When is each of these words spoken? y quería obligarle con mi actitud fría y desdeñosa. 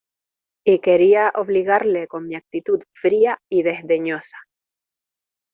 y 0.65 0.79
quería 0.79 1.31
obligarle 1.35 2.07
con 2.07 2.27
mi 2.27 2.33
actitud 2.33 2.81
fría 2.91 3.39
y 3.49 3.61
desdeñosa. 3.61 4.37